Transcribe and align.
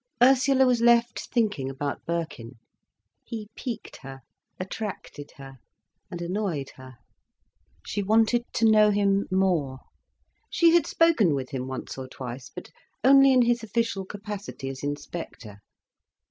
Ursula 0.19 0.65
was 0.65 0.81
left 0.81 1.29
thinking 1.31 1.69
about 1.69 2.03
Birkin. 2.07 2.57
He 3.23 3.49
piqued 3.55 3.97
her, 3.97 4.21
attracted 4.59 5.29
her, 5.37 5.57
and 6.09 6.23
annoyed 6.23 6.71
her. 6.77 6.95
She 7.85 8.01
wanted 8.01 8.43
to 8.53 8.65
know 8.65 8.89
him 8.89 9.27
more. 9.29 9.77
She 10.49 10.71
had 10.73 10.87
spoken 10.87 11.35
with 11.35 11.51
him 11.51 11.67
once 11.67 11.99
or 11.99 12.07
twice, 12.07 12.49
but 12.49 12.71
only 13.03 13.31
in 13.31 13.43
his 13.43 13.61
official 13.61 14.03
capacity 14.03 14.69
as 14.69 14.81
inspector. 14.81 15.57